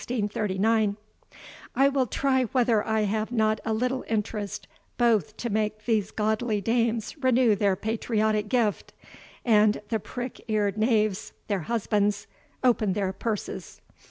[1.75, 6.59] ]I will try whether I have not a little interest both to make these godly
[6.59, 8.93] dames renew their patriotic gift,
[9.45, 12.25] and the prick eared knaves, their husbands,
[12.63, 13.79] open their purses."